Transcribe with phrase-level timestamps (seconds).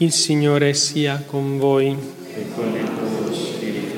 [0.00, 1.88] Il Signore sia con voi.
[1.88, 3.96] E con il tuo spirito.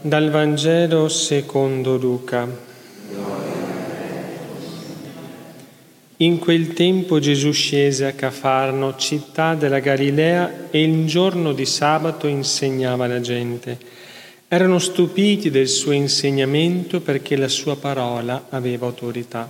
[0.00, 2.48] Dal Vangelo secondo Luca.
[6.16, 12.26] In quel tempo Gesù scese a Cafarno, città della Galilea, e il giorno di sabato
[12.26, 13.78] insegnava la gente.
[14.48, 19.48] Erano stupiti del suo insegnamento perché la sua parola aveva autorità.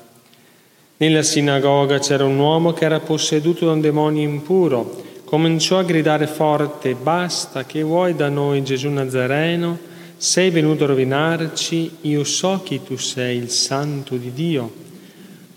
[0.98, 6.26] Nella sinagoga c'era un uomo che era posseduto da un demonio impuro cominciò a gridare
[6.26, 9.78] forte, basta, che vuoi da noi Gesù Nazareno?
[10.16, 11.98] Sei venuto a rovinarci?
[12.02, 14.72] Io so chi tu sei, il santo di Dio.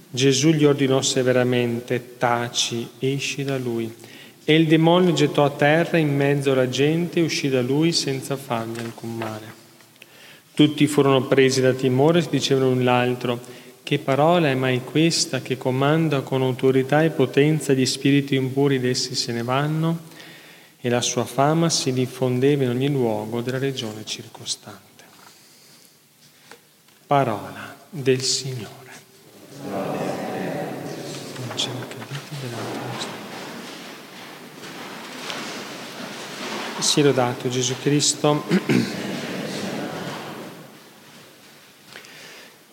[0.10, 3.90] Gesù gli ordinò severamente, taci, esci da lui.
[4.44, 8.36] E il demonio gettò a terra in mezzo alla gente e uscì da lui senza
[8.36, 9.54] fargli alcun male.
[10.54, 13.40] Tutti furono presi da timore e si dicevano l'un l'altro,
[13.84, 19.16] che parola è mai questa che comanda con autorità e potenza gli spiriti impuri d'essi
[19.16, 20.10] se ne vanno?
[20.80, 25.04] E la sua fama si diffondeva in ogni luogo della regione circostante.
[27.06, 28.70] Parola del Signore.
[36.80, 38.44] Sia lodato Gesù Cristo.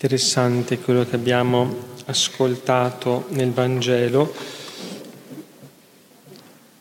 [0.00, 4.32] Interessante quello che abbiamo ascoltato nel Vangelo.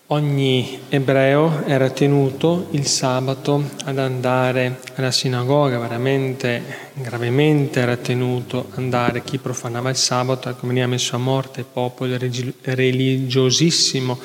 [0.06, 6.62] Ogni ebreo era tenuto il sabato ad andare alla sinagoga, veramente
[6.94, 9.24] gravemente era tenuto andare.
[9.24, 12.16] Chi profanava il sabato, come veniva messo a morte, popolo
[12.62, 14.20] religiosissimo,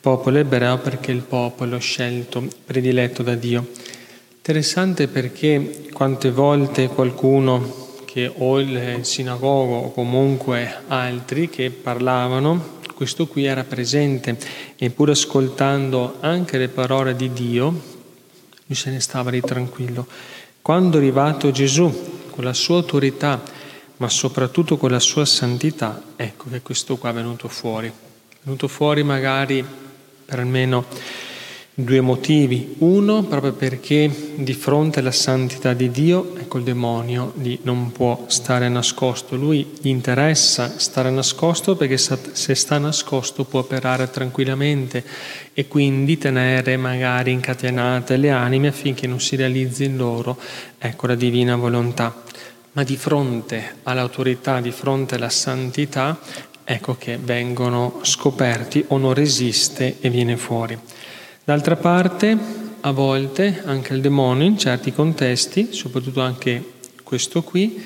[0.00, 3.68] popolo ebreo perché il popolo scelto, prediletto da Dio.
[4.38, 7.84] Interessante perché quante volte qualcuno
[8.16, 14.38] che o il sinagogo o comunque altri che parlavano, questo qui era presente
[14.74, 17.64] e pur ascoltando anche le parole di Dio,
[18.64, 20.06] lui se ne stava lì tranquillo.
[20.62, 21.92] Quando è arrivato Gesù
[22.30, 23.42] con la sua autorità,
[23.98, 27.88] ma soprattutto con la sua santità, ecco che questo qua è venuto fuori.
[27.88, 29.62] È venuto fuori magari
[30.24, 30.86] per almeno
[31.78, 32.76] Due motivi.
[32.78, 38.24] Uno, proprio perché di fronte alla santità di Dio, ecco il demonio lì non può
[38.28, 39.36] stare nascosto.
[39.36, 45.04] Lui gli interessa stare nascosto perché se sta nascosto può operare tranquillamente
[45.52, 50.38] e quindi tenere magari incatenate le anime affinché non si realizzi in loro
[50.78, 52.22] ecco, la divina volontà.
[52.72, 56.18] Ma di fronte all'autorità, di fronte alla santità,
[56.64, 60.78] ecco che vengono scoperti o non resiste e viene fuori.
[61.46, 62.36] D'altra parte,
[62.80, 66.72] a volte anche il demonio, in certi contesti, soprattutto anche
[67.04, 67.80] questo qui,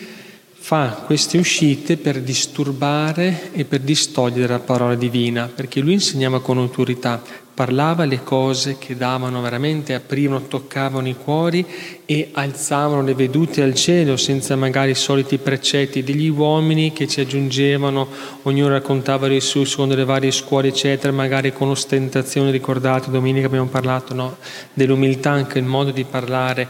[0.54, 6.56] fa queste uscite per disturbare e per distogliere la parola divina, perché lui insegnava con
[6.56, 7.22] autorità,
[7.60, 11.62] parlava le cose che davano veramente, aprivano, toccavano i cuori
[12.06, 17.20] e alzavano le vedute al cielo senza magari i soliti precetti degli uomini che ci
[17.20, 18.08] aggiungevano,
[18.44, 23.68] ognuno raccontava le sue secondo le varie scuole eccetera, magari con ostentazione, ricordate domenica abbiamo
[23.68, 24.38] parlato no?
[24.72, 26.66] dell'umiltà, anche il modo di parlare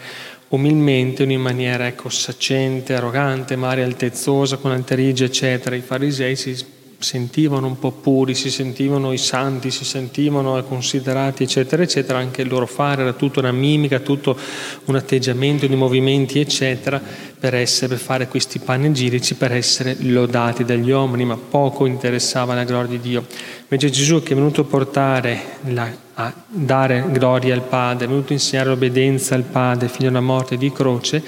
[0.49, 5.77] umilmente, in maniera ecco, saccente, arrogante, magari altezzosa, con alterigia eccetera.
[5.77, 11.83] I farisei si sentivano un po' puri, si sentivano i santi, si sentivano considerati, eccetera,
[11.83, 14.37] eccetera, anche il loro fare era tutta una mimica, tutto
[14.84, 17.00] un atteggiamento di movimenti, eccetera,
[17.39, 22.65] per, essere, per fare questi panegirici, per essere lodati dagli uomini, ma poco interessava la
[22.65, 23.25] gloria di Dio.
[23.62, 28.33] Invece Gesù che è venuto a portare, la, a dare gloria al Padre, è venuto
[28.33, 31.22] a insegnare l'obbedienza al Padre fino alla morte di croce,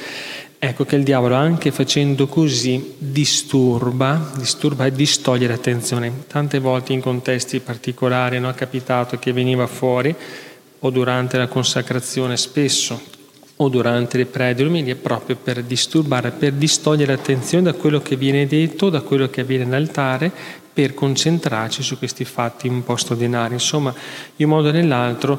[0.64, 6.22] Ecco che il diavolo anche facendo così disturba, disturba e distoglie l'attenzione.
[6.28, 10.14] Tante volte in contesti particolari non è capitato che veniva fuori
[10.78, 13.00] o durante la consacrazione spesso
[13.56, 18.46] o durante le prede umilie proprio per disturbare, per distogliere l'attenzione da quello che viene
[18.46, 20.30] detto, da quello che avviene in altare,
[20.72, 23.54] per concentrarci su questi fatti un po' straordinari.
[23.54, 23.94] Insomma,
[24.36, 25.38] in un modo o nell'altro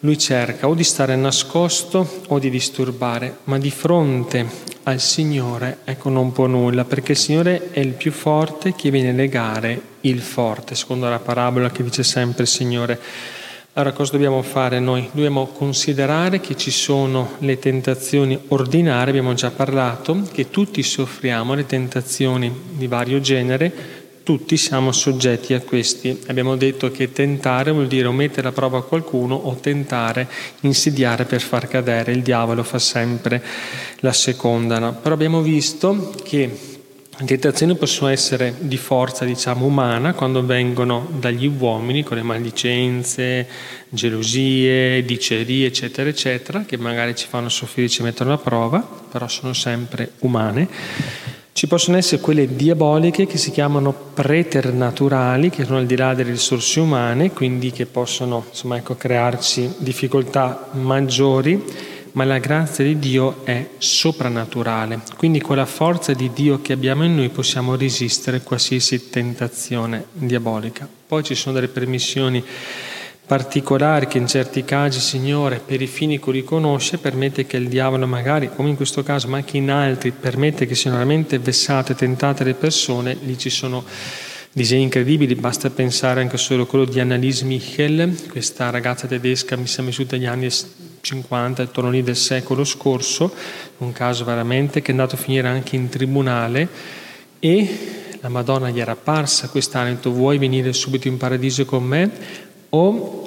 [0.00, 6.08] lui cerca o di stare nascosto o di disturbare, ma di fronte al Signore ecco
[6.08, 10.20] non può nulla, perché il Signore è il più forte che viene a legare il
[10.20, 13.00] forte, secondo la parabola che dice sempre il Signore.
[13.74, 15.08] Allora cosa dobbiamo fare noi?
[15.12, 21.64] Dobbiamo considerare che ci sono le tentazioni ordinarie, abbiamo già parlato, che tutti soffriamo le
[21.64, 23.91] tentazioni di vario genere,
[24.22, 26.18] tutti siamo soggetti a questi.
[26.26, 30.28] Abbiamo detto che tentare vuol dire o mettere a prova qualcuno o tentare,
[30.60, 32.12] insidiare per far cadere.
[32.12, 33.42] Il diavolo fa sempre
[34.00, 34.92] la seconda.
[34.92, 36.72] Però abbiamo visto che
[37.18, 43.46] Le tentazioni possono essere di forza, diciamo, umana, quando vengono dagli uomini con le maldicenze,
[43.90, 49.52] gelosie, dicerie, eccetera, eccetera, che magari ci fanno soffrire, ci mettono alla prova, però sono
[49.52, 50.66] sempre umane.
[51.62, 56.32] Ci possono essere quelle diaboliche che si chiamano preternaturali, che sono al di là delle
[56.32, 61.64] risorse umane, quindi che possono insomma, ecco, crearci difficoltà maggiori,
[62.14, 65.02] ma la grazia di Dio è soprannaturale.
[65.16, 70.06] Quindi con la forza di Dio che abbiamo in noi possiamo resistere a qualsiasi tentazione
[70.14, 70.88] diabolica.
[71.06, 72.42] Poi ci sono delle permissioni
[73.32, 78.06] particolari che in certi casi, Signore, per i fini che riconosce, permette che il diavolo
[78.06, 82.44] magari, come in questo caso, ma anche in altri, permette che siano veramente vessate, tentate
[82.44, 83.84] le persone, lì ci sono
[84.52, 89.66] disegni incredibili, basta pensare anche solo a quello di Annalise Michel, questa ragazza tedesca mi
[89.66, 90.50] sembra vissuta negli anni
[91.00, 93.32] 50, attorno lì del secolo scorso,
[93.78, 96.68] un caso veramente che è andato a finire anche in tribunale.
[97.38, 97.78] E
[98.20, 102.50] la Madonna gli era apparsa quest'anno, vuoi venire subito in paradiso con me?
[102.74, 103.21] o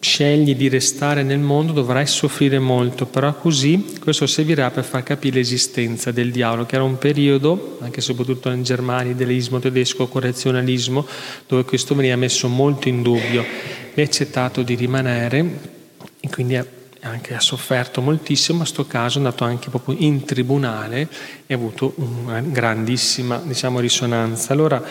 [0.00, 5.36] scegli di restare nel mondo dovrai soffrire molto, però così questo servirà per far capire
[5.36, 11.06] l'esistenza del diavolo, che era un periodo, anche soprattutto in Germania, idealismo tedesco, correzionalismo,
[11.46, 13.44] dove questo veniva messo molto in dubbio.
[13.92, 15.78] E ha accettato di rimanere
[16.18, 16.58] e quindi
[17.02, 21.08] anche ha sofferto moltissimo, ma in questo caso è andato anche proprio in tribunale
[21.46, 24.54] e ha avuto una grandissima diciamo, risonanza.
[24.54, 24.82] Allora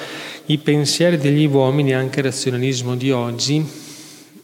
[0.46, 3.88] i pensieri degli uomini, anche il razionalismo di oggi,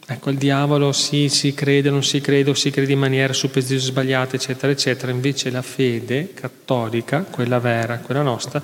[0.08, 3.86] ecco il diavolo sì, si crede, non si crede, o si crede in maniera superstiziosa
[3.86, 8.62] sbagliata, eccetera, eccetera, invece la fede cattolica, quella vera, quella nostra,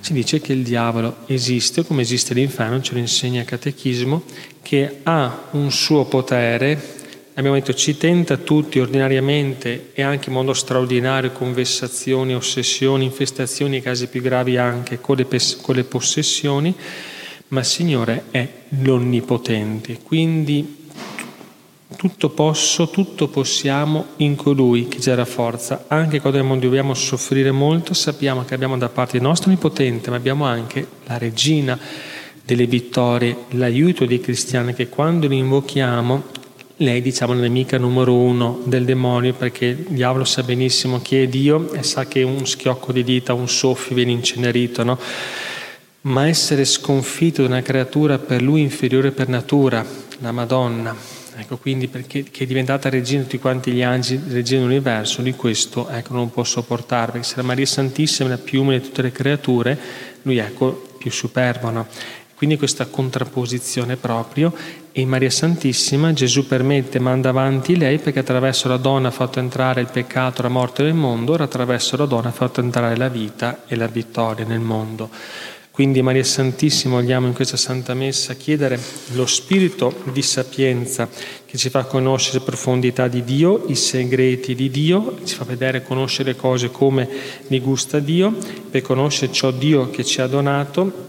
[0.00, 4.24] ci dice che il diavolo esiste, come esiste l'inferno, ce lo insegna il catechismo,
[4.60, 7.00] che ha un suo potere.
[7.34, 13.80] Abbiamo detto, ci tenta tutti ordinariamente e anche in modo straordinario con vessazioni, ossessioni, infestazioni,
[13.80, 15.26] casi più gravi anche con le,
[15.60, 16.74] con le possessioni,
[17.52, 18.48] ma il Signore è
[18.80, 20.80] l'Onnipotente, quindi
[21.96, 25.84] tutto posso, tutto possiamo in colui che ci dà forza.
[25.88, 30.46] Anche quando dobbiamo soffrire molto, sappiamo che abbiamo da parte il nostro Onnipotente, ma abbiamo
[30.46, 31.78] anche la Regina
[32.42, 36.40] delle vittorie, l'aiuto dei cristiani che quando li invochiamo
[36.76, 41.70] lei diciamo nemica numero uno del demonio perché il diavolo sa benissimo chi è Dio
[41.72, 44.98] e sa che un schiocco di dita, un soffio viene incenerito, no?
[46.04, 49.86] Ma essere sconfitto da una creatura per lui inferiore per natura,
[50.18, 50.92] la Madonna,
[51.36, 55.34] ecco quindi perché che è diventata regina di tutti quanti gli angeli, regina dell'universo, di
[55.34, 58.86] questo ecco non può sopportare, perché se la Maria Santissima è la più umile di
[58.86, 59.78] tutte le creature,
[60.22, 61.86] lui ecco più superbo, no?
[62.34, 64.52] Quindi questa contrapposizione proprio
[64.90, 69.80] e Maria Santissima Gesù permette, manda avanti lei perché attraverso la donna ha fatto entrare
[69.80, 73.62] il peccato, la morte nel mondo, ora attraverso la donna ha fatto entrare la vita
[73.68, 75.08] e la vittoria nel mondo.
[75.72, 78.78] Quindi Maria Santissima vogliamo in questa Santa Messa chiedere
[79.14, 81.08] lo spirito di sapienza
[81.46, 85.78] che ci fa conoscere le profondità di Dio, i segreti di Dio, ci fa vedere
[85.78, 87.08] e conoscere cose come
[87.46, 88.36] gli gusta Dio,
[88.70, 91.08] per conoscere ciò Dio che ci ha donato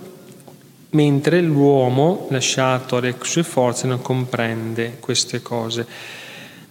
[0.91, 5.85] mentre l'uomo, lasciato alle sue forze, non comprende queste cose.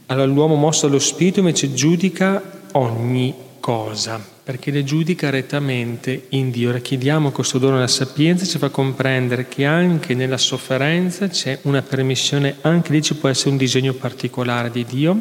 [0.07, 6.73] Allora l'uomo mosso dallo Spirito invece giudica ogni cosa, perché le giudica rettamente in Dio.
[6.81, 12.57] Chiediamo questo dono della sapienza, ci fa comprendere che anche nella sofferenza c'è una permissione,
[12.63, 15.21] anche lì ci può essere un disegno particolare di Dio.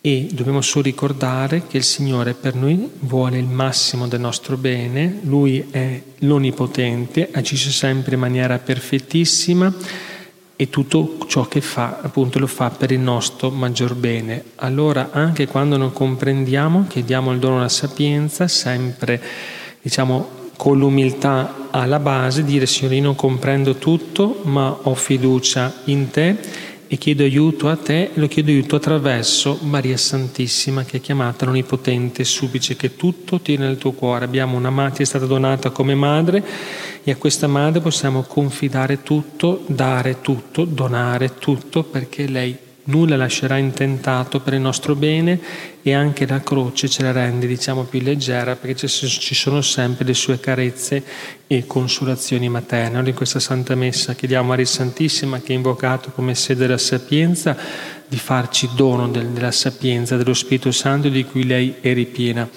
[0.00, 5.18] E dobbiamo solo ricordare che il Signore per noi vuole il massimo del nostro bene,
[5.22, 9.74] Lui è l'Onnipotente, agisce sempre in maniera perfettissima
[10.56, 14.42] e tutto ciò che fa appunto lo fa per il nostro maggior bene.
[14.56, 19.22] Allora anche quando non comprendiamo, chiediamo il dono della sapienza, sempre
[19.80, 26.10] diciamo con l'umiltà alla base, dire Signore io non comprendo tutto ma ho fiducia in
[26.10, 26.36] te
[26.88, 32.24] e chiedo aiuto a te lo chiedo aiuto attraverso Maria Santissima che è chiamata l'Onnipotente
[32.24, 34.24] Subice che tutto tiene nel tuo cuore.
[34.24, 36.44] Abbiamo una madre che è stata donata come madre
[37.02, 43.56] e a questa madre possiamo confidare tutto, dare tutto, donare tutto perché lei nulla lascerà
[43.56, 45.40] intentato per il nostro bene
[45.82, 50.14] e anche la croce ce la rende diciamo più leggera perché ci sono sempre le
[50.14, 51.02] sue carezze
[51.46, 52.96] e consolazioni materne.
[52.96, 56.78] Allora in questa Santa Messa chiediamo a Maria Santissima che è invocato come sede della
[56.78, 57.56] sapienza
[58.08, 62.48] di farci dono della sapienza, dello Spirito Santo di cui lei è ripiena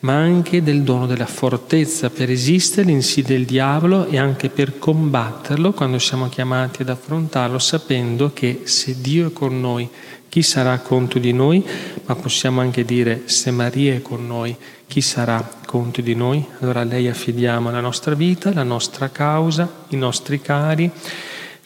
[0.00, 5.72] ma anche del dono della fortezza per resistere all'insidia del diavolo e anche per combatterlo
[5.72, 9.88] quando siamo chiamati ad affrontarlo sapendo che se Dio è con noi,
[10.30, 11.60] Chi sarà contro di noi?
[12.04, 14.54] Ma possiamo anche dire, se Maria è con noi,
[14.86, 16.46] chi sarà contro di noi?
[16.60, 20.88] Allora a lei affidiamo la nostra vita, la nostra causa, i nostri cari,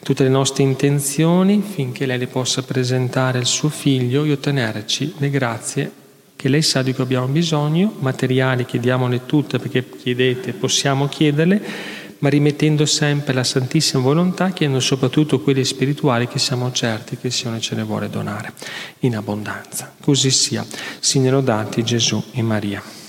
[0.01, 5.29] tutte le nostre intenzioni, finché lei le possa presentare al suo figlio e ottenerci le
[5.29, 5.91] grazie
[6.45, 11.59] che lei sa di cui abbiamo bisogno, materiali chiediamole tutte perché chiedete, possiamo chiederle,
[12.19, 17.33] ma rimettendo sempre la Santissima Volontà, chiedendo soprattutto quelle spirituali che siamo certi che il
[17.33, 18.53] Signore ce ne vuole donare
[18.99, 19.91] in abbondanza.
[19.99, 20.63] Così sia.
[20.99, 23.04] Signore dati Gesù e Maria.